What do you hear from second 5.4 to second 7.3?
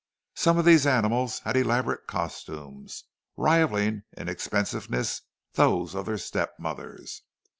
those of their step mothers.